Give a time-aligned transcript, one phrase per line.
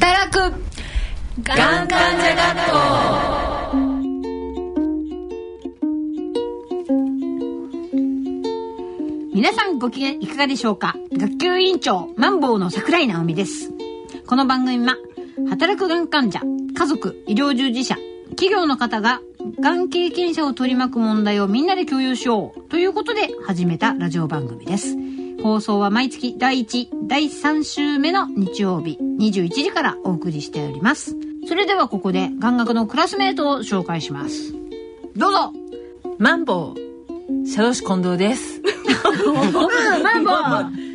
[0.00, 0.38] 働く。
[1.42, 2.78] がん患者学校
[9.34, 10.94] 皆さんご機嫌いかがでしょうか？
[11.12, 13.72] 学級委員長マンボウの桜井直美です。
[14.26, 14.96] この番組は
[15.48, 16.40] 働くがん患者
[16.76, 17.96] 家族医療従事者
[18.30, 19.20] 企業の方が
[19.58, 24.96] がん経験者を取り巻く問題をみんなで共有しようということで始めたラジオ番組です。
[25.42, 31.16] 放送は毎月第1、第3週目の日曜日21時からお送りしております。
[31.46, 34.52] それではここで眼学のクラスメートを紹介します。
[35.16, 35.52] どうぞ
[36.18, 38.60] マンボウ、シャドシ近藤です。
[40.02, 40.34] マンボウ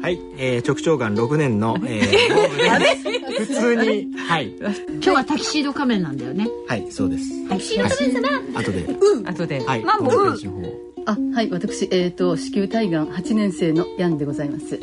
[0.00, 4.54] はい、えー、直腸がん6年の、えー、 普通に、はい。
[4.56, 6.48] 今日はタキシード仮面なんだよね。
[6.68, 7.48] はい、そうです。
[7.48, 8.60] タキシード仮面だな。
[8.60, 8.84] 後で。
[8.84, 9.28] うん。
[9.28, 9.64] 後で。
[9.66, 9.82] はい。
[9.82, 10.87] マンボウ。
[11.08, 14.74] あ、はい、私、えっ、ー、と、子宮体がん8年生のヤンでございます。
[14.74, 14.82] うう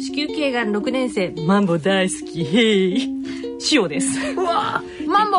[0.00, 3.08] 子宮頸がん6年生、マンボ大好き、へい。
[3.72, 4.06] 塩です。
[4.36, 5.38] うわマンボ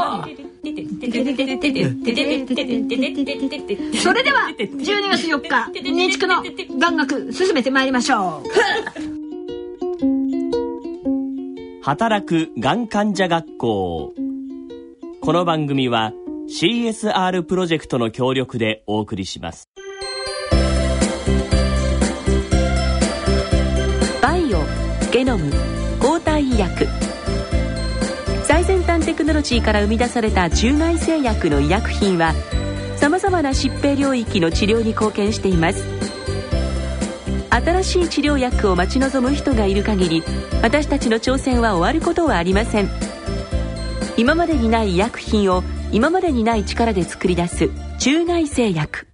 [4.01, 6.43] それでは12月4日日畜の
[6.77, 8.49] 眼学進めてまいりましょう
[11.83, 14.13] 働くがん患者学校
[15.21, 16.11] この番組は
[16.47, 19.69] CSR プロジェクトの協力でお送りします。
[24.21, 24.61] バイオ
[25.11, 25.51] ゲノム
[25.99, 26.87] 抗体医薬。
[28.43, 32.33] 最先端テクノロジーから生み出された中外製薬の医薬品は
[32.95, 35.83] さまざまな疾病領域の治療に貢献しています。
[37.49, 40.23] 新しい治療薬を待ち望む人がいる限り
[40.61, 42.89] 私たちの挑戦は終わることはありません。
[44.15, 49.07] 今までにない医薬品を今までにない力で作り出す中外製薬。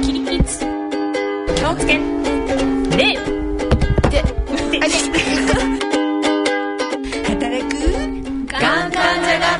[0.00, 0.60] キリキリツ
[1.56, 1.98] 気をつけ。
[1.98, 3.18] でで。
[7.24, 7.74] 働く。
[8.46, 9.50] がん患者学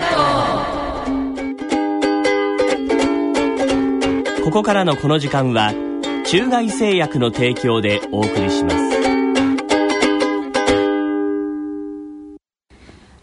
[4.39, 5.90] 校ここからのこの時間は
[6.31, 8.77] 中外製薬の提供でお送りします。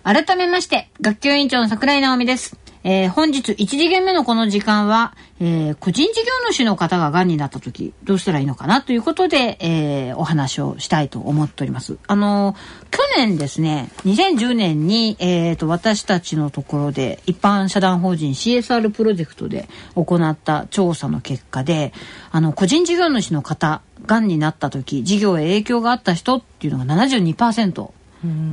[0.03, 2.57] 改めまして学級委員長の桜井直美です。
[2.90, 11.98] えー、本日1次元目のこの時間は、えー、個人事業主の方が癌になった時どうしたらいいのかなということで、えー、お話をしたいと思っております。
[12.08, 12.56] あの
[12.90, 21.92] 去年ですね2010年に、えーと、私たちのところで一般社団法人 CSR プロジェクトで行った調査の結果で
[22.31, 27.97] あの個人事業主の方がんになった時事業へ影響があった人っていうのが72%。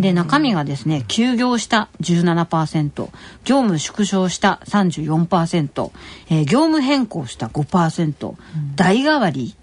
[0.01, 3.11] で中身がですね休業した17%業
[3.45, 5.91] 務縮小した34%、
[6.31, 9.57] えー、業務変更した5%、うん、代替わり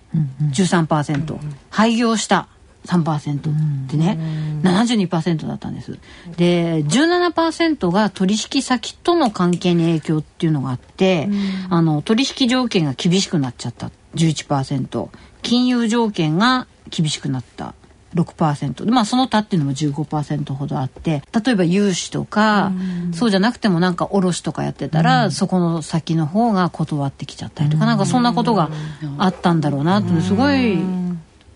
[0.52, 1.40] 13%、うん、
[1.70, 2.48] 廃業した
[2.86, 4.18] 3%でね、
[4.64, 6.00] うん、72%だったんです。
[6.36, 13.92] で17%が取引先との関係に影響っていうのがあって、うん、あの取引条件が厳しくなっちゃった。
[14.16, 15.10] 11%
[15.42, 17.74] 金融条件が厳しくなった
[18.16, 22.72] 6%でまあその他っていうのも15%ほどあって例えば融資とか、
[23.12, 28.70] うそうじゃなくてもなんか卸とかやってたら、うそこの先の方が断ってきちゃったりとか、うなんかそんなことが
[29.18, 30.80] あったんだろうなってすごい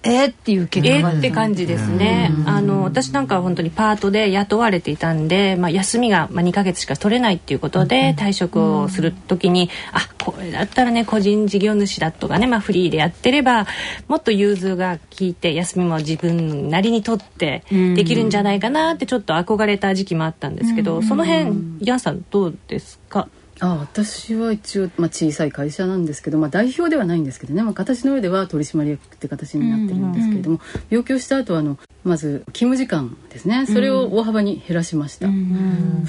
[0.05, 2.31] えー、っていう結果が、えー、って感じですね。
[2.45, 13.65] あの私なんかは本当にパートで雇われていたんで、まあ休みがまあ2ヶ月しか取れないっていうことで退職をする時に、あこれだったらね個人事業主だとかねまあフリーでやってれば
[14.07, 23.27] もっと融通が効いて休みも自分なりに取ってできるんじゃないかなってちょっと憧れた時期もあったんですけど、その辺ヤンさんどうですか？
[23.61, 33.65] あ私は一応、まあ、小さい会社なんですけど、まあ、代表ではないんですけどね、まあ、形の上では取締役って形になってるんですけれども、病気をした後あのまず勤務時間ですね。
[33.65, 35.27] それを大幅に減らしました、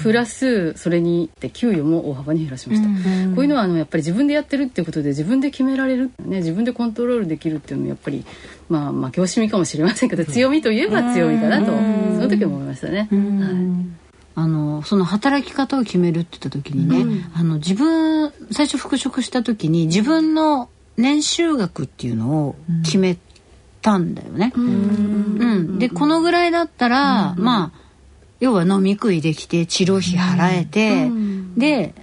[0.01, 2.87] プラスそれにって給与も大幅に減らしました、
[3.35, 8.25] こういうのはあのやっぱり自分でやってるっていうことで自分で決められる、ね、自分でコントロールできるっていうのはやっぱり
[8.69, 13.07] まあまあ業種味かもしれませんけど強みといえば強みかなとその時思いましたね。
[13.11, 14.06] はい
[14.39, 22.55] あのその働き方を決めるって言った時にね、うん、あの自分最初復職した時に自分の年収額っていうのを
[22.85, 23.17] 決め
[23.81, 24.53] たんだよね。
[24.55, 27.79] うん、うん、でこのぐらいだったら、うん、まあ
[28.39, 31.09] 要は飲み食いできて治療費払えて、
[31.59, 31.95] で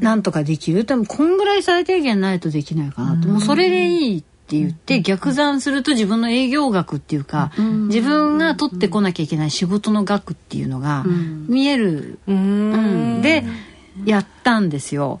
[0.00, 0.84] なんとかできる。
[0.84, 11.04] でもこんぐらい最低限ないとできないかなと、もうそれでいいって言って逆算すると自分の営業額っていうか自分が取ってこなきゃいけない仕事の額っていうのが
[11.48, 12.18] 見える。
[12.26, 13.20] うん。
[13.20, 13.44] で
[14.04, 15.20] やったんですよ、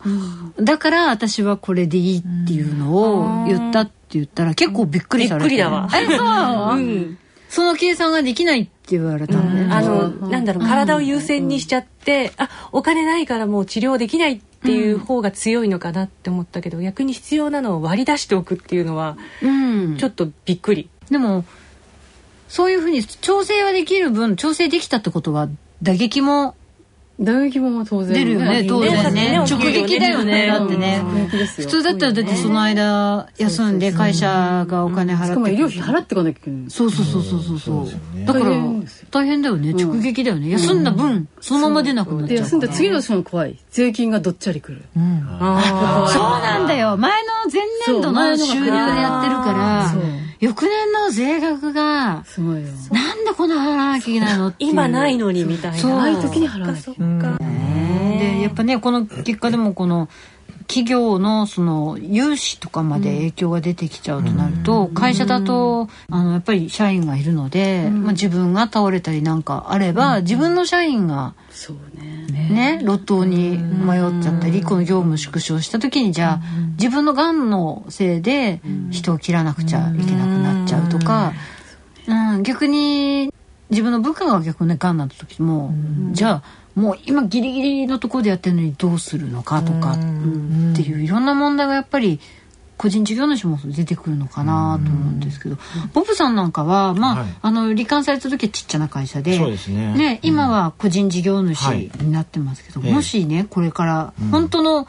[0.60, 2.94] だから私はこれでいいっていうの
[3.42, 5.50] を言ったって言ったら結構びっくりされて。
[5.50, 5.88] びっくりだわ。
[5.92, 20.90] えそう、その計算ができないって言われたのね、あのなんだろう体を優先にしちゃってあお金ないからもう治療できないっていう方が強いのかなって思ったけど逆に必要なのを割り出しておくっていうのはうんちょっとびっくり。
[21.10, 21.44] でも
[22.48, 25.48] そういうふうに調整はできる分調整できたってことは
[25.82, 26.54] 打撃も
[27.20, 29.30] 打撃も当然出るよね当然ね。
[29.32, 29.38] ね。
[29.38, 31.02] 直撃だよねだってね。
[31.56, 36.70] 普通だったらだってその間休んで会社がお金払ってしかも医療費払ってこなきゃいけない。
[36.70, 37.58] そうそうそうそうそう。
[37.58, 37.84] そう
[38.16, 38.24] ね。
[38.24, 38.46] だから
[39.10, 39.72] 大変だよね。
[39.72, 40.48] 直撃だよね。
[40.50, 42.44] 休んだ分そのまま出なくなっでちゃう。
[42.44, 43.58] 休んだ次の年も怖い。
[43.70, 44.84] 税金がどっちゃりくる。
[44.96, 46.96] あそうなんだよ。
[46.96, 49.88] 前の前年度の収入でやってるから。
[49.90, 50.02] そう
[50.40, 52.68] 翌年の税額がすごいよ。
[52.92, 55.78] なんでこんな払わなきゃいけないのって今ないのにみたいな。
[55.78, 55.92] そう。
[55.92, 57.38] ああいう時に払わなきゃそっか。
[58.18, 60.08] でやっぱねこの結果でもこの
[60.68, 72.28] 企業のその融資とかまで影響が出てきちゃうとなると、会社だとあのやっぱり社員がいるので、まあ、自分が倒れたりなんかあれば、自分の社員がそうね。
[72.50, 76.40] ね路頭に迷っちゃったり、この業務縮小した時にじゃあ、
[76.78, 78.60] 自分のがんのせいで
[78.90, 81.32] 人を切らなくちゃいけなくなっちゃうとか、
[82.06, 82.42] うん。
[82.42, 83.32] 逆に
[83.70, 85.72] 自分の部下が逆にがんになった時も、
[86.12, 86.42] じゃあ
[86.78, 89.96] もう今ギリギリのところでやってるのにどうするのかとかっ
[90.76, 92.20] ていういろんな問題がやっぱり
[92.76, 95.58] 個人事業主も出てくるのかなと思うんですけど、
[95.92, 97.28] ボブさんなんかは、まあはい。
[97.42, 100.20] あの離婚された時はちっちゃな会社でそうですね。
[100.22, 101.90] 今は個人事業主はい。
[102.00, 102.92] になってますけど、ええ。
[102.92, 104.86] もしねこれから本当の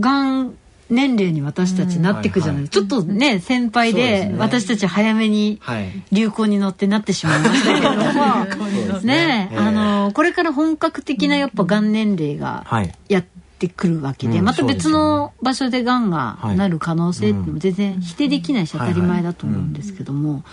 [0.00, 0.54] がん
[0.90, 5.90] 年齢に私たちなっていくじゃない、うんちょっとね先輩で私たち早めにはい。
[6.12, 9.00] 流行に乗ってなってしまいましたけれども。
[9.04, 12.92] ねええあのこれから本格的なやっぱがん年齢がはい。
[13.08, 13.24] やっ
[13.58, 16.56] てくるわけで、うんまた別の場所でがんがはい。
[16.56, 20.44] なる可能性っても全然否定できないし当たり前だと思うんですけども、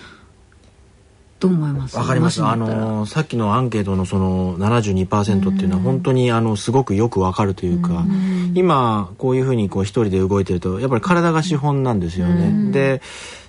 [1.40, 1.98] どう思います。
[1.98, 2.44] わかります。
[2.44, 8.06] あのさっきのアンケートのその72%っていうのは本当にあのすごくよくわかるというか、
[8.54, 12.72] 今こういうふうにこう一人で動いてるとやっぱり体が資本なんですよね。
[12.72, 13.02] で、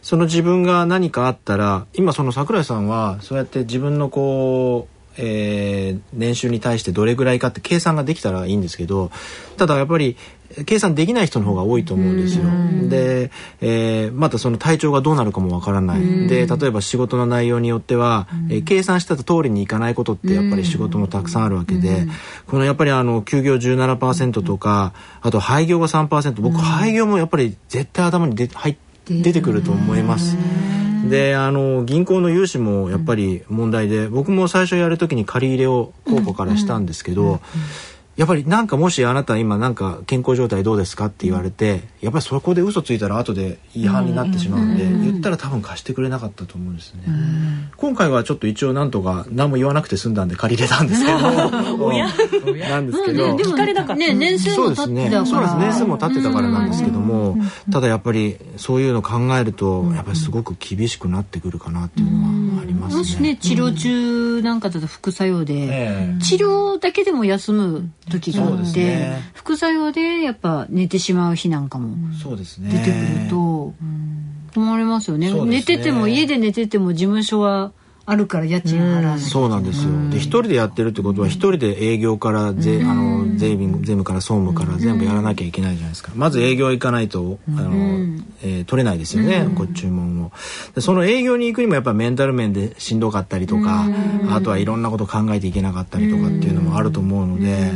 [0.03, 9.11] その自分が何かあったら今その桜井さんはそうやって自分のこうえー年収に対してどれぐらいかって計算ができたらいいんですけど
[9.57, 10.17] ただやっぱり
[10.67, 12.45] 計算できない人の方が多いと思うんですよ。
[12.89, 16.29] で、えーまたその体調がどうなるかもわからない。
[16.29, 22.07] で例えば仕事の内容によっては、えー計算した通りにいかないことってやっぱり仕事もたくさんあるわけで、
[22.47, 28.77] このやっぱりあの休業17%とかあと廃業が3%僕廃業もやっぱり絶対頭に出入っ
[29.09, 30.37] 出てくると思います。
[31.09, 37.41] であの銀行の融資もやっぱり問題で、僕も最初やる時に借り入れを公庫からしたんですけど、
[38.17, 47.03] やっぱりなんかもしあなた今なんか健康状態どうですかって言われてやっぱりそこで嘘ついたら後で違反になってしまうんで、言ったら多分貸してくれなかったと思うんですね、
[47.77, 51.17] 今回はちょっと一応なんとか何も言わなくて済んだんで借りれたんですけど。
[52.57, 55.07] なんですけど、うんねでも聞かれなかったね年数も経そうですね。
[55.07, 55.27] ってたから。
[55.27, 57.37] そうです年数も経ってたからなんですけども、
[57.71, 62.29] ただやっぱりそういうの考えるとやっぱりすごく厳しくなってくるかなっていうのは
[62.87, 62.99] ますね。
[62.99, 65.69] もしね治療中なんかだと副作用で、え
[66.19, 66.23] え。
[66.23, 69.31] 治療だけでも休む時があって、ね。
[69.35, 72.71] 副作用でやっぱ寝てしまう日なんかもそうですね。
[72.71, 73.75] 出てくると
[74.55, 75.33] 困りますよね。
[75.33, 75.45] ね。
[75.45, 77.73] 寝てても家で寝てても事務所は
[78.09, 79.91] あるから家賃払わないそうなんですよ。
[80.11, 86.13] で、一人でやってるってことは、一人で営業から税、あの、税務、税務から総務から全部やらなきゃいけないじゃないですか。
[86.15, 87.71] まず営業行かないと、あの、
[88.43, 90.33] えー取れないですよね、ご注文を。
[90.75, 93.87] でその営業に行くにもやっぱメンタル面でしんどかったりとか、
[94.31, 97.71] あとはいろんなこと考えていけなかったりとかっていうのもあると思うので、やっ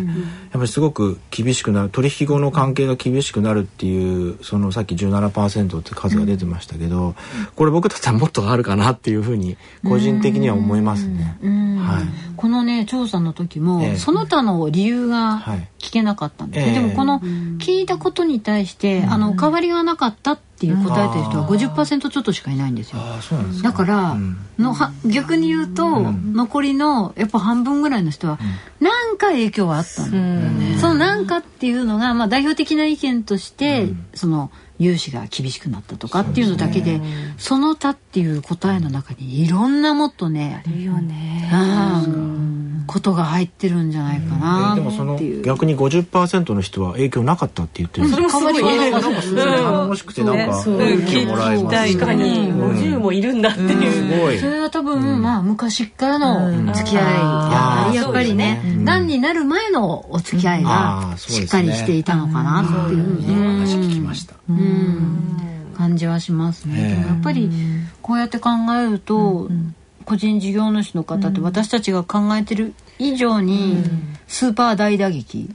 [0.52, 7.14] ぱりすごく厳しくなる、取引後の関係が厳しくなるっていう、そのさっき17%って数が出てましたけど、
[7.56, 11.38] これ僕たちはもっとあるかなっていうふうに、個人的には思いますね。
[11.80, 12.30] はい。
[12.36, 13.96] このね調査の時も、ええ。
[13.96, 15.68] その他の理由がはい。
[15.78, 16.66] 聞けなかったんです。
[16.66, 16.80] ね、ええ。
[16.80, 17.20] でもこの
[17.58, 23.00] 聞いたことに対して、あの変わりがなかったっていう答えてる人は50%ちょっとしかいないんですよ。
[23.22, 23.70] すか。
[23.70, 24.36] だから、うん。
[24.58, 28.38] のは逆に言うと、残りのやっぱ半分ぐらいの人は、
[28.78, 34.50] なんか影響はあったの、そのなんかっていうのが、まあ、代表的な意見として、その
[34.80, 37.00] 融資が厳しくなったとかっていうのだけで
[37.38, 41.48] その他っていう答えの中にいろんなもっとねいいよね。
[41.52, 41.56] う
[42.08, 42.84] ん。
[42.86, 45.42] ことが入ってるんじゃないかなでもそのっていう。
[45.42, 48.28] 逆に50%の人は影響なかったって言ってるんですよ。
[48.28, 48.60] 変わり
[48.90, 51.96] がなかったすごい頼もしくてなんか気をもらえます。
[51.96, 54.40] 確かに50もいるんだっていう。
[54.40, 64.34] それは多分、まあ昔からの付き合いやっぱりね、癌になる前のお付き合いあがしっかりしていたのかなっていういいお話ね、聞きました。
[65.76, 66.90] 感じはしますね。
[66.90, 67.50] でもやっぱり
[68.02, 69.50] こうやって考えると、
[70.04, 73.76] 個人事業主の方って私たちが考えてる以上に
[74.26, 75.54] スーパー大打撃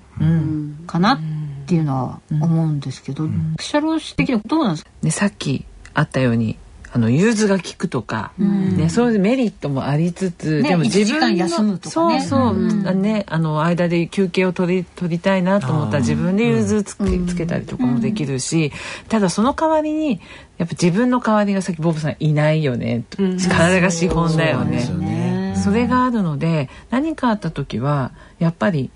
[0.87, 1.19] かなっ
[1.65, 3.27] ていうのは思うんですけど、
[3.59, 4.91] 社労士的にはどうなんですか？
[5.01, 6.57] ね、さっきあったように
[6.95, 12.21] あの融通が効くとか、ね、そういうメリットもありつつ、ねでも自分の一時間休むとかね。
[12.21, 13.01] そうそう、うん。
[13.01, 18.71] ねあの間で休憩を取り取りたいなと思ったら自分で融通つけ,、つけたりとかもできるし、
[19.09, 20.21] ただその代わりに
[20.57, 23.17] やっぱ自分の代わりがさっきボブさんいないよね、と
[23.49, 25.53] 体が資本だよね。
[25.61, 28.89] それがあるので何かあった時はやっぱり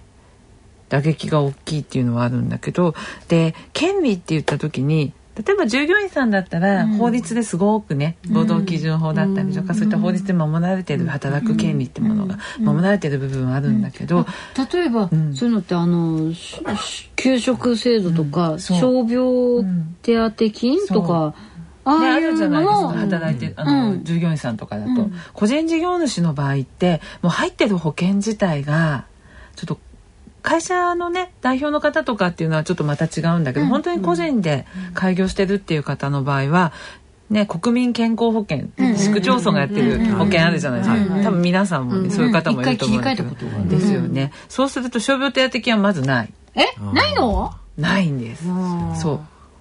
[0.88, 2.96] 打撃が大きいっていうのはあるんだけど
[3.28, 5.12] で権利って言った時に
[5.46, 14.26] 例えば従業員さんだったら法律ですごくね、労働基準法だったりとか、そういった法律で守られてる働く権利ってものが守られてる部分はあるんだけど、
[14.74, 15.34] 例えば、ん。
[15.34, 16.34] そういうのってあの
[17.16, 18.74] 給食制度とか、傷
[19.08, 19.64] 病
[20.02, 21.34] 手当金とか、
[21.86, 24.04] あね、あるじゃないですか働いてあの、うん。
[24.04, 29.06] 従業員さんとかだと、個人事業主の場合ってもう入ってる保険自体が
[29.56, 29.80] ちょっと
[30.42, 36.72] 会社のね代表の方とかっていうのはちょっとまた違うんだけど、本当に個人で開業してるっていう方の場合は
[37.30, 46.34] ね、国民健康保険、市区町村がやってる保険あるじゃないですか、多分皆さんもね、そういう方もいると思うんですよね、そうすると傷病手当金はまずない。
[46.56, 47.54] えないの？
[47.78, 48.46] ないんです。
[49.00, 49.20] そう。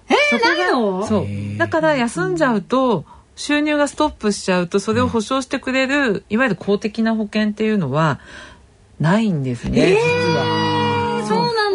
[0.09, 1.05] えないの？
[1.05, 1.57] そう。
[1.59, 3.05] だから休んじゃうと
[3.35, 8.19] 収入がストップしちゃうとそれを保証してくれるいわゆる公的な保険っていうのは
[8.99, 9.97] ないんですね、実
[10.35, 10.68] は。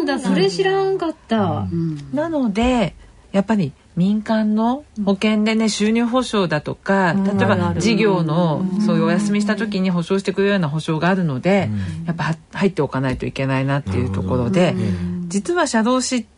[0.05, 0.21] なん。
[0.21, 1.67] だそれ知らんかった、
[2.13, 2.95] なので
[3.31, 11.69] やっぱり民間の保険でね収入保障だとか例えば事業のそういうお休みした時に保証してくれるような保証があるので
[12.05, 14.75] やっぱは入っておかないといけないなっていうところで
[15.27, 16.34] 実は社労士って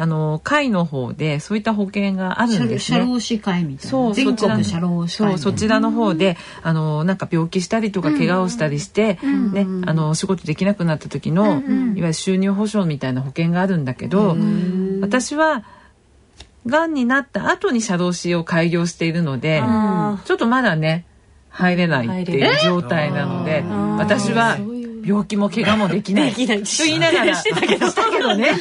[0.00, 2.98] あの会の方でそういった保険があるんですね。
[2.98, 4.12] 社労士会みたいな。
[4.12, 9.18] 全そちら国社労士会そうそちらの方であのなんか病気したりとか怪我をしたりして、
[9.52, 11.60] ねあのお仕事できなくなった時の、いわ
[11.94, 14.36] ゆる収入保障みたいな保険があるんだけど、
[15.00, 15.64] 私は
[16.66, 19.62] がんになった後に社労士を開業しているので、
[20.24, 21.06] ちょっとまだね
[21.50, 23.64] 入れないっていう状態なので、
[23.98, 24.58] 私は
[25.08, 26.32] 病気も怪我もできない。
[26.32, 27.34] と言いながら。
[27.34, 28.52] したけどしたけどね。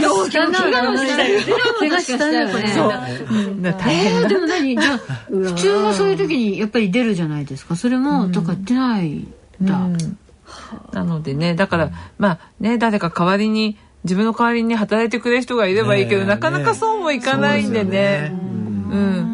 [0.00, 1.44] 病気も怪我もしたよね。
[1.80, 2.68] 怪我したよね。
[2.68, 4.76] そうでも何？
[4.76, 7.74] じゃあ 普通はそういう時にやっぱり出るじゃないですか。
[7.74, 9.26] それもとか出ないん
[9.62, 10.18] だ、うん。
[10.92, 18.32] なのでねだからまあね誰か代わりに自分の代わりに働いてくれる人がいればいいけど、なかなかそうもいかないんでね。
[18.32, 19.33] そうん、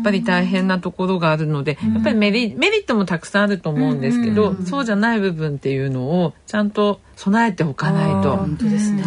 [0.00, 8.34] っぱり大変なところがあるので、やっぱりメリメリットもたくさんあると思うんですけど、そうじゃない部分っていうのをちゃんと備えておかないと。
[8.34, 9.04] 本当ですね。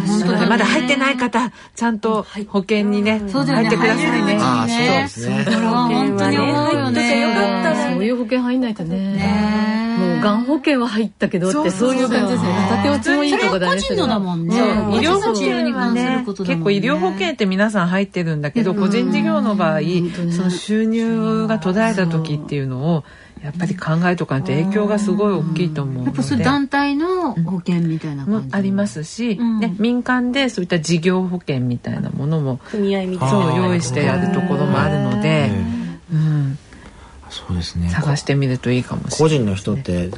[0.48, 4.38] まだ入ってない方ちゃんと保険にね、入ってくださいね。
[4.40, 5.44] ああそうねですね。
[5.44, 9.14] 本当に思うよねよかったらそういう保険入んないとね。
[9.16, 12.54] ねもうがん保険は入ったけどってそういう感じですね。
[12.70, 14.06] 片手落ちもいいとこだねそれは。
[14.06, 14.56] 個人のだもんね。
[14.56, 14.66] そう。
[14.96, 19.80] 医療保険には関するねことだもんね結構医療保険って皆さん入ってるんだけど、個人事業の場合、
[20.30, 23.04] その収入が途絶えた時っていうのを
[23.44, 26.44] やっぱり考えとかないと影響がすごい大きいと思うのやっぱそれで。
[26.44, 28.56] 団体の保険みたいなも感じ。
[28.56, 29.60] ありますし、ん。
[29.60, 33.42] ね、民間でそういった事業保険みたいなものも組合みたいな。
[33.42, 35.50] そう用意してやるところもあるので、
[36.10, 36.58] うん、
[37.28, 37.90] そうですね。
[37.90, 39.18] 探してみるといいかもしれない。
[39.18, 40.10] 個人の人って、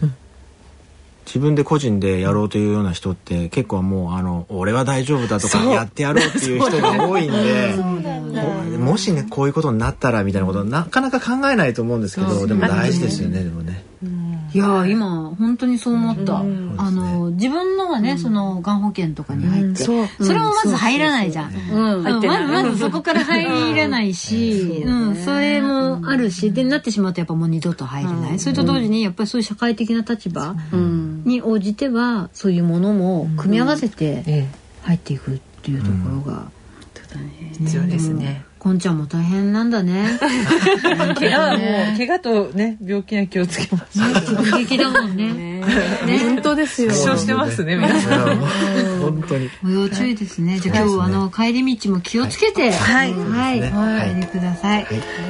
[1.26, 13.85] 自分で個人でやろうというような人って結構もうあの俺は大丈夫だとかやってやろうっていう人が多いんでこもしねこういうことになったらみたいなことなかなか考えないと思うんですけどでも大事ですよねでもね。
[14.54, 20.06] いやー今本当にそう思った、あの自分のがね、そのがん保険とかに入って、そう。
[20.18, 22.02] それもまず入らないじゃん、うんうん。
[22.02, 34.49] まずまずそこから入れないし、うん、それもあるしでなってしまうとやっぱもう二度と入れない、それと同時にやっぱりそういう社会的な立場うんに応じてはそういうものも組み合わせてえ
[34.83, 36.50] 入っていくっていうところが、
[37.14, 38.45] え必要ですね。
[38.59, 40.18] こんちゃんも大変なんだね。
[41.14, 41.64] 怪我はも
[41.95, 43.99] う怪我とね病気には気をつけます。
[44.00, 45.62] 直撃だもんね。
[46.25, 46.90] 本当ですよ。
[46.90, 48.37] 負傷してますね皆さん。
[49.00, 49.50] 本当に。
[49.62, 50.59] ご要注意ですね。
[50.59, 54.09] じゃあ今日はあの帰り道も気をつけて、はい、はい、はい。
[54.09, 54.87] お帰りください。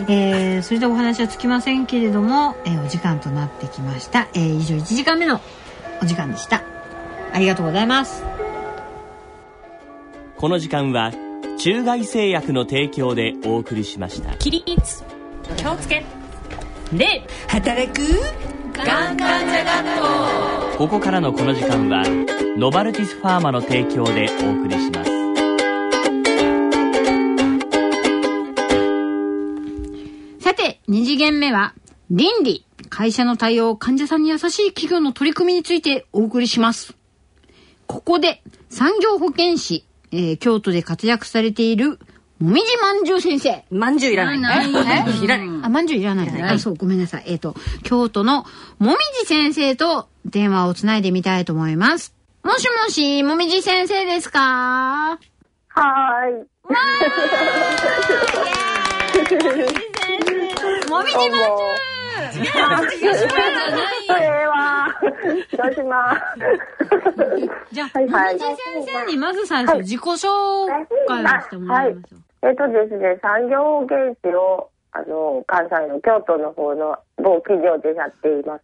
[0.08, 4.28] えーそれではお話はつきませんけれども、えーお時間となってきました。
[4.34, 5.40] えー以上1時間目の
[6.02, 6.62] お時間でした。
[7.32, 8.24] ありがとうございます。
[10.36, 11.12] この時間は
[11.58, 14.36] 中外製薬の提供でお送りしました。
[14.36, 15.04] 起立。
[15.56, 16.04] 気をつけ。
[16.92, 18.02] 礼働く？
[18.72, 22.04] がん患者学校ここからのこの時間は
[22.58, 25.10] ノバルティスファーマの提供でお送りします。
[30.40, 31.74] さて、二次元目は、
[32.10, 36.94] 倫理、会社の対応、患者さんに優しい企業の取り組みについてお送りします。
[37.86, 41.98] ここで、産業保健師、えー京都で活躍されている、
[42.38, 43.64] もみじまんじゅう先生。
[43.70, 44.72] まんじゅういらないえい
[45.26, 46.42] らないあ、まんじゅういらない。
[46.42, 47.24] あ、そう、ごめんなさい。
[47.26, 48.44] えっ、と、京都の
[48.78, 52.14] もみじ先生と電話をつないでみたいと思います。
[52.44, 54.38] もしもし、もみじ先生ですか？
[54.40, 56.46] はー い。
[60.90, 61.95] もみじまんじゅう
[64.06, 64.88] それは、
[65.50, 66.16] 広島。
[67.72, 70.66] じゃあ、はいはい先生にまず最初、自己紹
[71.06, 72.20] 介をしてもらいましょう。
[72.48, 78.62] えっとですね、産業保健師を、あの、関西の京都の方の某企業でやっています。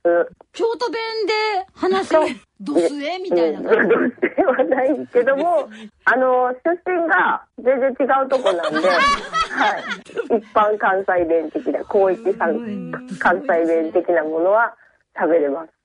[0.55, 2.15] 京都弁で話す
[2.59, 4.29] ドスエみたいな感じ？
[4.29, 5.69] してはないけども、
[6.07, 10.39] あの、出身が全然違うとこなんで、 はい。
[10.39, 14.75] 一般関西弁的な、広域関関西弁的なものは
[15.15, 15.82] 喋れます。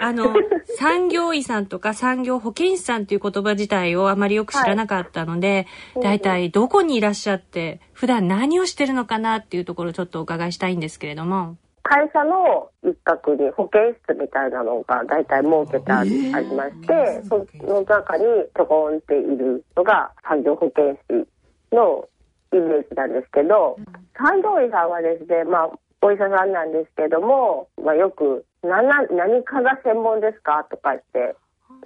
[0.00, 0.34] あの、
[0.78, 5.66] 産業医さんとか産業保健師さんっていう言葉自体をあまりよく知らなかったので、
[6.02, 11.56] 大体どこにいらっしゃって、普段何をしてるのかなっていうところをちょっとお伺いしたいんですけれども。
[11.88, 18.24] 会社の一角に保健室みたいなのが大体設けてあり,、まして、その中に
[18.56, 21.26] ちょこんっているのが産業保健師
[21.72, 22.08] の
[22.52, 23.76] イメージなんですけど、
[24.18, 25.70] 産業医さんはですね、まあ、
[26.06, 30.64] お医者さんなんですけども、まあ、よく何な何かが専門ですか？
[30.70, 31.34] とか言って、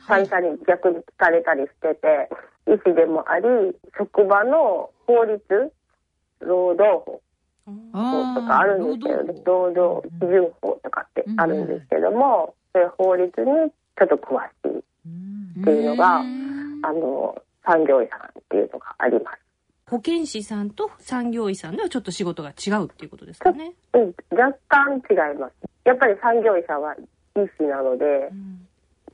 [0.06, 2.28] 会社に逆に聞かれたりしてて、
[2.66, 3.46] 医師でもあり、
[3.96, 5.72] 職場の法律、
[6.40, 7.22] 労働法、
[7.94, 14.78] 法とかあるんですけど、ね、労働基準法とかってあるんですけども、そういう法律にちょっと詳しい
[15.60, 16.22] っていうのが、あ
[16.92, 19.49] の、産業医さんっていうのがあります。
[19.90, 23.72] 保健師さんと産業医さんではちょっと仕事が違うっていうことですかね。
[23.92, 25.52] うん、若干違います。
[25.84, 28.30] やっぱり産業医さんは医師なので、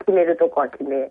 [0.01, 1.11] 決めるとこは決め、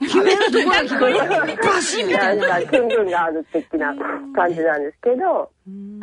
[0.00, 1.56] 決めるところが聞こえる。
[1.62, 2.48] バシッみたいな。
[2.58, 3.94] なんか権限がある的な
[4.34, 5.48] 感じなんですけど、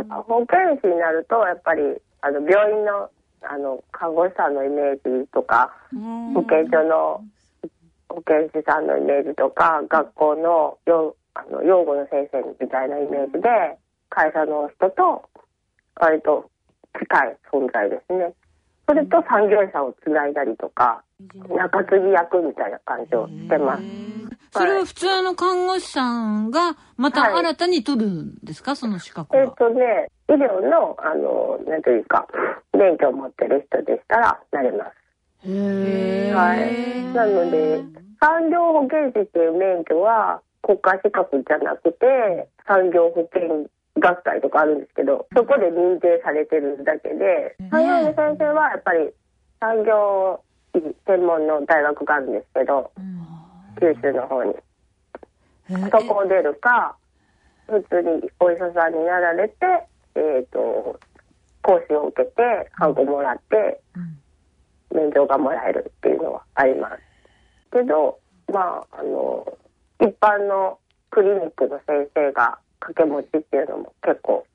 [0.08, 1.82] 保健師になると、やっぱり、
[2.22, 3.10] あの、病院の、
[3.42, 5.76] あの、看護師さんのイメージとか、
[6.34, 7.22] 保健所の
[8.08, 13.50] 保健師さんのイメージとか、学校のよあの養護の先生みたいなイメージで、
[14.10, 15.24] 会社の人と
[15.96, 16.50] 割と
[17.00, 18.34] 近い存在ですね。
[18.88, 21.04] それと産業医さんをつないだりとか、
[21.48, 23.84] 中継ぎ役みたいな感じをしてます。
[24.52, 29.52] それは普通の看護師さんがまた新たに取るんですか、その資格えっ、は。
[29.52, 32.28] とね、医療の、あの、なんというか、
[32.74, 35.48] 免許を持ってる人でしたらなれます。
[35.48, 37.04] はい。
[37.14, 37.82] なので、
[38.20, 49.10] 産業保健師っていう免許は国家資格じゃなくて、産業保健学会とかあるんですけど、そこで認定されてるだけで、産業医の先生はやっぱり
[49.60, 50.42] 産業
[50.76, 52.92] 医専門の大学があるんですけど、
[53.80, 54.54] 九州の方に。
[55.70, 56.96] そこを出るか、
[57.68, 59.56] 普通にお医者さんになられて、
[60.16, 61.00] えっ、と、
[61.62, 63.80] 講師を受けて、ハンコもらって、
[64.94, 67.00] 免状がもらえるっていうのはあります。
[67.72, 68.20] けど、
[68.52, 69.58] まあ、あの、
[70.02, 70.80] 一般の
[71.12, 74.46] クリニックの先生が掛け持ちっていうのも結構、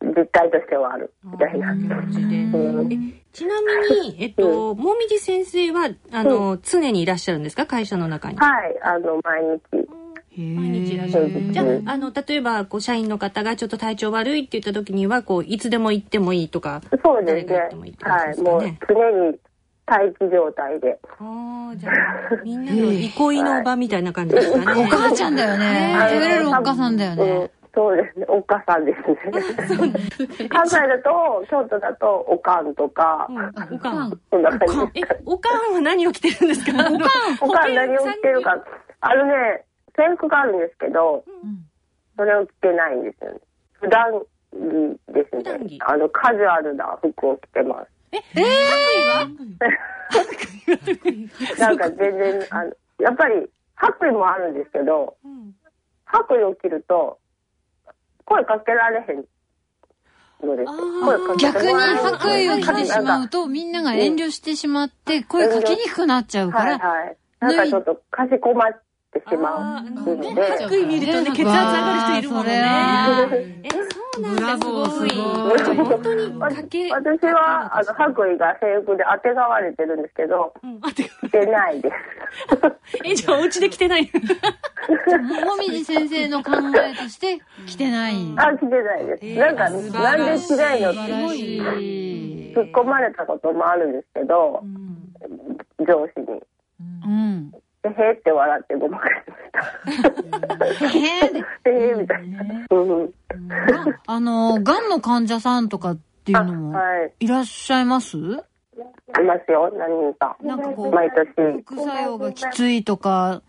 [0.00, 1.66] 実態としてはあるみたいな。
[1.66, 2.96] 感じでうんえ
[3.32, 3.54] ちな
[3.90, 7.66] みに、えっと、もみじ先生は、あの、常にいらっしゃるんですか？
[7.66, 8.38] 会社の中に。
[8.38, 9.88] はい、あの、毎日。
[10.38, 11.52] 毎日いらっしゃる。
[11.52, 16.80] じゃあ、あの、例えば、こう、社員の方がちょっと体調悪いって言った時には、こう、いつでも行ってもいいとか。
[17.04, 18.04] そうですね誰が行ってもいいって。
[18.04, 19.38] 感はい、もう常に
[19.88, 20.98] 待機状態で。
[21.18, 21.94] ああ、じゃあ、
[22.44, 24.82] みんなの憩いの場みたいな感じですかね。
[24.84, 25.94] お母ちゃんだよね。
[25.96, 27.50] あの頼れるお母さんだようんね。
[27.74, 30.48] そうですね、お母さんですね。
[30.48, 34.20] 関西だと、京都だと、おかんとか、うんあおかん。
[34.30, 35.00] そんな感じ。
[35.00, 36.72] え、おかんは何を着てるんですか？
[36.72, 36.98] おかん。
[37.40, 38.56] おかん何を着てるか。
[39.00, 39.64] あのね、
[39.96, 41.24] 制服があるんですけど、
[42.16, 43.38] それを着てないんですよね。
[43.74, 44.12] 普段
[44.52, 45.36] 着です。
[45.36, 47.90] ねあの、カジュアルな服を着てます。
[48.12, 48.40] え、え
[51.58, 55.54] なんか全然、あの、やっぱり、白衣もあるんですけど、うん
[56.10, 57.18] 白衣を着ると、
[58.24, 59.24] 声かけられへん。
[60.46, 60.72] のです。
[61.38, 67.16] 逆に白衣を着てしまうと、みんなが遠慮してしまって、声かけにくくなっちゃうから、はいはい。
[67.40, 68.64] なんかちょっとかしこま
[69.18, 70.28] ってしまうので、
[70.58, 72.52] 白衣見るとね、血圧上がる人いるもんね。
[73.62, 73.76] え、そ
[74.18, 74.90] うなんだ、すごい。
[74.90, 80.52] すごい本当にかけ、私は、あの、白衣が制服で当てがわれてるんですけど、
[81.22, 81.94] 着てないです。
[83.04, 88.14] え、じゃあお家で着てないもみじ先生の考えとして着てない。
[88.36, 89.38] あ、着てないです。
[89.38, 90.98] なんか、なんで着ないのって。
[92.58, 94.62] 突っ込まれたこともあるんですけど、
[95.80, 96.42] 上司に。
[97.04, 97.52] うん。
[97.82, 100.86] でへーって笑ってごまかしました。
[100.86, 102.66] へーでへーみたいな。
[102.70, 103.14] うん。
[104.06, 107.12] あの、がんの患者さんとかっていうあ、のもはい。
[107.20, 108.16] いらっしゃいます？
[108.16, 108.20] い
[109.22, 110.36] ますよ、何人か。
[110.42, 111.62] なんかこう、毎年。
[111.64, 113.42] 副作用がきついとか、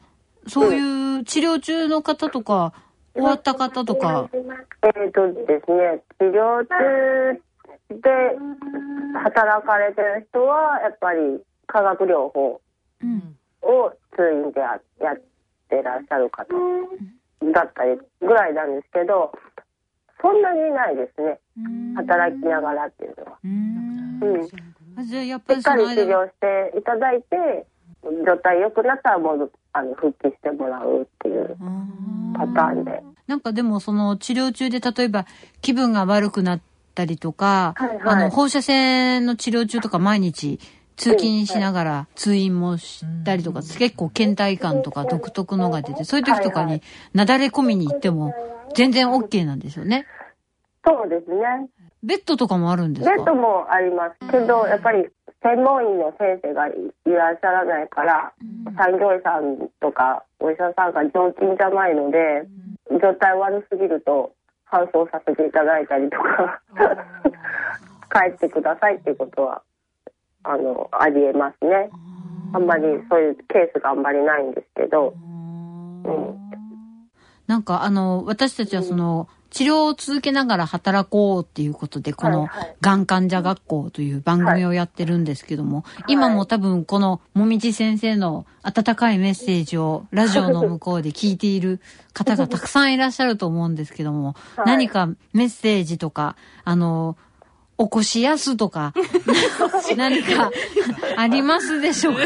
[0.47, 2.73] そういう治療中の方とか、
[3.13, 4.37] 終わった方とか、え
[5.07, 7.41] っ、とですね、治療中
[7.89, 7.99] で
[9.23, 12.61] 働かれてる人は、やっぱり化学療法
[13.03, 13.35] うん。
[13.61, 15.21] を通院でややっ
[15.69, 16.45] てらっしゃる方
[17.53, 19.31] だったりぐらいなんですけど、
[20.21, 21.39] そんなにいないですね。
[21.95, 23.37] 働きながらっていうのは。
[23.43, 23.89] うん
[25.05, 27.65] じゃあやっぱしりそのっかり治間、療していただいて、
[28.03, 31.57] 状態良くなったらもう、あの、復帰してもらうっていう
[32.35, 33.01] パターンで。
[33.27, 35.25] なんかでもその治療中で例えば
[35.61, 36.61] 気分が悪くなっ
[36.95, 40.59] たりとか、はいはいあの放射線の治療中とか毎日
[40.99, 46.81] 通勤しながら通院もしたりとか、結構倦怠感とか独特のが出て、そういう時とかに
[47.13, 48.33] なだれ込みに行っても
[48.75, 50.05] 全然 OK なんですよね。
[50.85, 51.69] そうですね。
[52.03, 53.15] ベッドとかもあるんですか？
[53.15, 54.31] ベッドもあります。
[54.31, 55.07] けど、やっぱり
[55.41, 56.71] 専門医の先生がい
[57.05, 58.33] いらっしゃらないから、
[58.77, 62.45] 産業医さんとかお医者さんが常勤じゃないので、
[63.01, 64.33] 状態悪すぎると
[64.69, 66.61] 搬送させていただいたりとか、
[68.11, 69.61] 帰ってくださいっていうことは、
[70.43, 71.89] あの、ありえますね。
[72.53, 75.13] あんまりそういうケースがあんまりないんですけど、
[76.05, 76.49] うん
[77.49, 82.47] なんかあの、私たちはその、治療を続けながら働こうっていうことで、この
[82.81, 91.81] がん患者学校という番組をやってるんですけども、今も多分この、もみじ先生の温かいメッセージをラジオの向こうで聞いている
[92.13, 94.65] 方がたくさんいらっしゃると思うんですけども、 はい。
[94.67, 97.17] 何かメッセージとか、あの、
[97.79, 98.93] 起こしやすとか、
[99.97, 100.51] 何か
[101.17, 102.21] ありますでしょうか？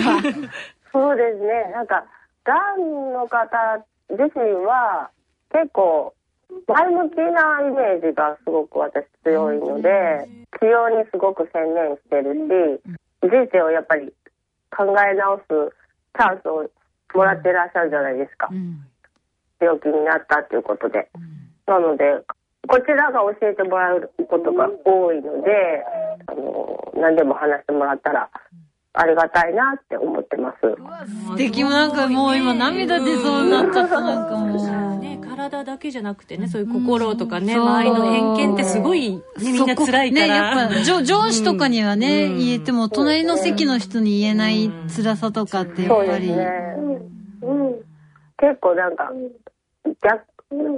[0.92, 1.72] そうですね。
[1.74, 2.04] なんか、
[2.44, 3.78] がんの方
[4.10, 5.10] 自身は
[5.52, 6.14] 結構
[6.68, 10.28] 前向きなイメージがすごく私強いので、
[10.60, 14.12] 治療にすごく専念してるし、人生をやっぱり
[14.76, 16.68] 考え直すチャンスを
[17.14, 18.50] もらってらっしゃるじゃないですか。
[18.52, 18.80] うん
[19.60, 21.10] 病気になったっていうことで。
[21.68, 22.04] なので、
[22.68, 25.84] こちらが教えてもらうことが多いので、
[26.28, 28.30] あの、何でも話してもらったら
[28.94, 30.58] ありがたいなって思ってます。
[31.28, 35.00] 素敵もなんかもう今涙出そうになっちゃったなんかもう。
[35.00, 40.28] ね、体だけじゃなくてね、そういう心とかね、周りの偏見ってすごい、ね、みんな辛いから。
[40.28, 46.28] ね、やっぱ上上司とかにはね、うん言えても、隣の席の人に言えない辛さとかってやっぱり。
[46.28, 46.46] ですね。
[47.42, 47.74] うん。
[48.38, 49.12] 結構なんか、
[50.02, 50.24] 逆、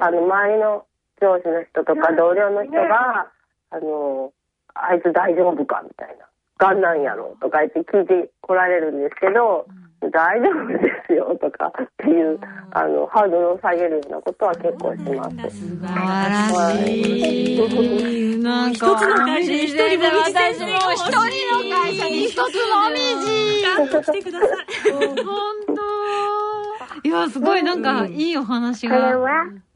[0.01, 0.85] あの、周りの
[1.25, 3.31] 上司の人とか同僚の人が、
[3.71, 4.31] あの、
[4.75, 6.25] あいつ大丈夫かみたいな。
[6.57, 9.65] がんなんやろとか言って聞いてこられるんですけど、
[10.11, 12.39] 大丈夫ですよとかっていう、
[12.71, 15.57] あの、ハードルを下げるようなことは結構します。
[15.57, 18.39] 素晴らしい。
[18.39, 23.63] なんか、一つの会社に一人私も一人の会社に一つもみじ。
[23.63, 24.91] 頑張ってください。
[25.25, 26.64] 本当。
[27.05, 28.97] いや、すごいなんか、いいお話が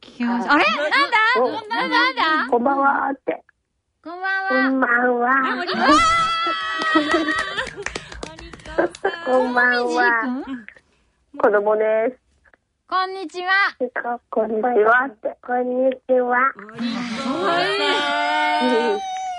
[0.02, 0.54] 聞きました。
[0.54, 0.66] あれ？
[0.66, 1.20] なんだ？
[1.70, 2.50] なんだなんだ？
[2.50, 3.44] こんばんはって。
[4.04, 4.50] こんばんは。
[4.50, 5.30] こんばんは。
[9.28, 10.44] こんばんは。
[11.38, 12.18] 子供です。
[12.90, 13.52] こんにちは。
[14.32, 15.38] こんにちはって。
[15.46, 16.52] こんにちは。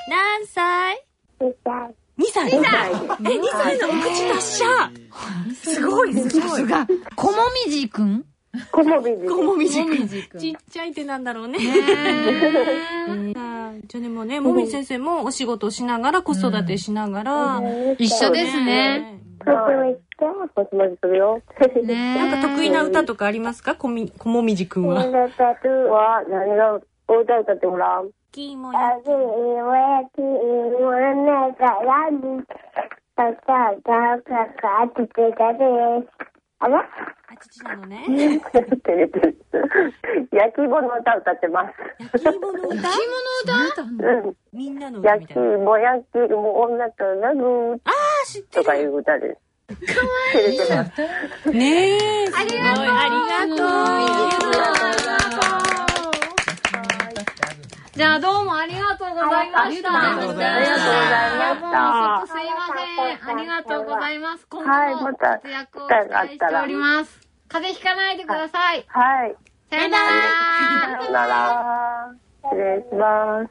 [0.08, 1.04] 何歳
[1.40, 1.99] ？2歳。
[2.20, 4.64] ?2 歳 ?2 歳え、2歳のお口達者
[5.54, 6.66] すごい、すごい。
[6.66, 8.24] が、こもみじくん？
[8.72, 9.26] こもびじ。
[9.26, 9.88] こもみじくん。
[9.90, 11.58] もみじくんちっちゃいってなんだろうね。
[11.58, 11.64] は
[13.76, 17.62] いじゃあでもね、もみじ先生もお仕事しながら、子育てしながら、
[17.98, 19.20] 一緒ですね。
[19.46, 21.40] もしもしって、もしもしするよ。
[21.84, 23.74] ねなんか得意な歌とかありますか？
[23.76, 24.96] こみ、こもみじくんは。
[25.06, 26.78] は、何が
[27.08, 28.88] お歌歌ってごらきもねが
[31.82, 32.42] らに、
[33.16, 35.04] たたたかかって
[35.36, 35.62] たです。
[36.60, 36.78] あら？
[36.80, 36.84] あ
[37.40, 38.04] 父なのね。
[40.32, 41.72] 焼き芋の歌歌ってます。
[42.22, 42.82] 焼き芋の歌？
[42.82, 42.84] 着
[43.46, 44.36] 物うん。
[44.52, 47.92] みんなの歌み焼きたいな芋、焼き芋、女とラグああ
[48.26, 49.40] 知ってとかいるう歌です。
[49.94, 50.06] かわ
[50.42, 50.58] いい。
[50.58, 50.90] 照れてます。
[51.50, 53.14] ねえありがとうあり
[53.56, 53.64] がと
[55.66, 55.69] う
[57.92, 59.62] じゃあどうもありがとうございました。
[59.64, 63.36] ありがとうございましたいやもうちょっとすいません。
[63.36, 64.46] ありがとうございます。
[64.48, 67.20] 今後も活躍を期待しております。
[67.48, 68.84] 風邪ひかないでください。
[68.86, 69.34] はい。
[69.70, 70.04] さよなら。
[70.98, 72.14] さよなら。
[72.44, 73.50] 失礼します。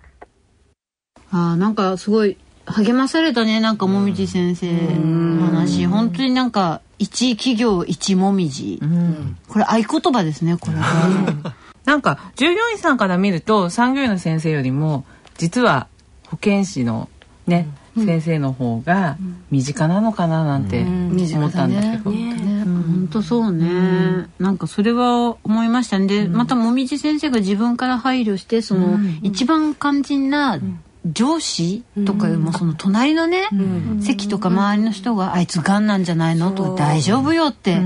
[1.31, 8.79] あーなんかすごい励まされたねなんかもみじ先生の話本当になんか一企業一もみじ
[9.47, 10.77] これ合言葉ですねこれ
[11.89, 15.05] なんか従業員さんから見ると産業医の先生よりも
[15.39, 15.87] 実は
[16.27, 17.09] 保健師の
[17.47, 19.17] ね、先生の方が
[19.49, 26.05] 身近なのかななんて思ったんだけど、本当そうね、なんかそれは思いましたね。
[26.05, 30.59] で、またもみじ先生が自分から配慮してその、一番肝心な
[31.07, 33.47] 上司とかよりもその隣のね、
[34.01, 37.81] 席とか周りの人が「あいつがんなんじゃないの?」とか「大丈夫よ」って、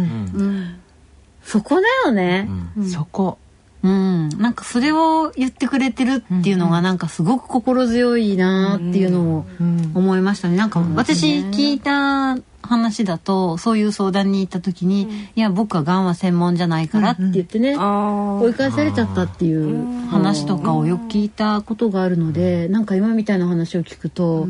[1.41, 2.49] そこだよね。
[2.91, 3.37] そこ
[3.83, 9.45] うん、なんかそれを言ってくれてるっていうのがなんかすごく心強いなっていうのを
[9.93, 10.55] 思いましたね。
[10.55, 24.47] なんか私聞いた話だとそういう相談に行った時に「いや僕はがんは専門じゃないから」って言ってね追い返されちゃったっていう話とかをよく聞いたことがあるのでなんか今みたいな話を聞くと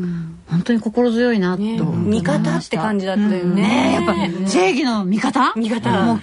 [0.48, 1.84] 本当に心強いなと思いま
[2.20, 2.38] した。
[2.38, 3.62] 味方って感じだったよね。
[3.62, 5.52] ねえやっぱ正義の味方？
[5.56, 6.04] 味方。
[6.04, 6.20] もう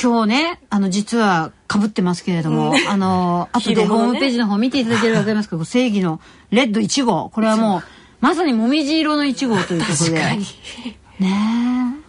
[0.00, 7.30] 今日ねあの実はかぶってますけれどもあの 後でホームページの方見ていただければ分かりますけど正義のレッド1号。
[7.30, 7.82] これはもう
[8.20, 10.12] まさにもみじ色の1号ということで。
[11.20, 12.04] ねえ。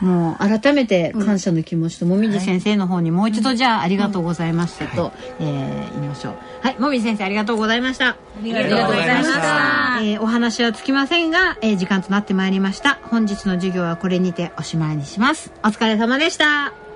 [0.00, 6.34] もう改めて感謝の気持ちともみじ先生の方にもう一度じゃあありがとうございましたと、えー言いましょう。
[6.60, 8.10] はいもみじ先生ありがとうございました。
[8.10, 13.00] ありがとうございました、えーお話はつきませんが、えー時間となってまいりました。
[13.02, 15.52] 本日の授業はこれにておしまいにします。
[15.64, 16.72] お疲れ様でした。
[16.84, 16.87] お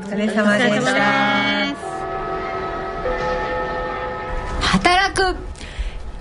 [0.00, 1.74] 疲れ様でした。
[4.60, 5.36] 働く。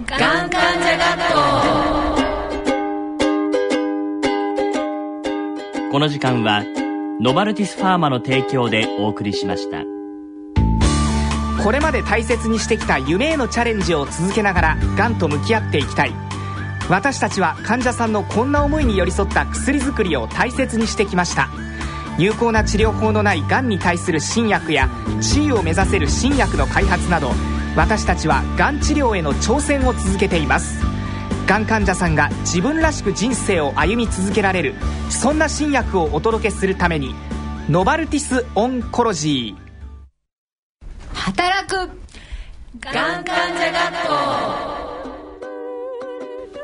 [0.05, 1.39] がん患者学校
[5.91, 6.63] この時間は
[7.19, 9.83] ノバルティスファーマの提供でお送りしました。
[11.63, 16.29] これまで大切にしてきた夢へのチャレンジを続けながらがんと向き合っていきたい。
[16.89, 21.47] 私たちは患者さんのこんな思いに寄り添った薬作りを大切にしてきました
[22.19, 24.89] 有効な治療法のないがんに対する新薬や
[25.21, 27.32] 地位を目指せる新薬の開発など
[27.77, 30.79] 私たちはがん治療への挑戦を続けています。
[31.47, 34.75] がん患者さんが自分らしく人生を歩み続けられる
[35.10, 37.15] そんな新薬をお届けするために
[37.69, 39.69] ノバルティス・オンコロジー
[41.12, 41.75] 働く！
[42.82, 44.78] がん患者学校。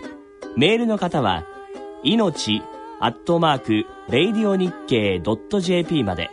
[0.57, 1.45] メールの方は
[2.03, 2.62] 命
[2.99, 5.21] アットマークレイディオ日経
[5.62, 6.29] .jp まで。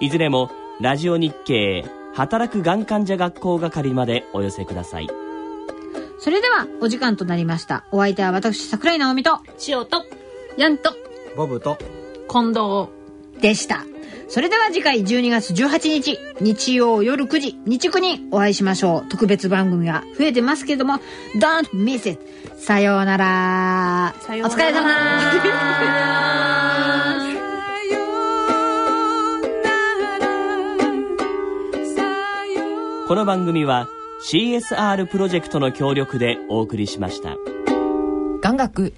[0.00, 0.50] いずれも
[0.82, 5.08] ラジオ日経働くがん患者学校係までお寄せください。
[6.18, 7.86] それではお時間となりました。
[7.90, 10.04] お相手は私桜井直美と塩と
[10.58, 10.94] ヤンと
[11.36, 11.78] ボブと
[12.28, 12.90] 近藤
[13.40, 13.86] でした。
[14.28, 19.08] それでは次回12月18日日曜夜9時日区にお会いしましょう。
[19.08, 20.94] 特別番組が増えてますけれども
[21.40, 22.20] Don't miss it!
[22.58, 24.14] さようなら。
[24.20, 24.86] さようならお疲れ様
[33.06, 33.88] この番組は
[34.28, 37.36] CSR プロジェクトの協力でお送りしました。
[38.42, 38.92] 眼学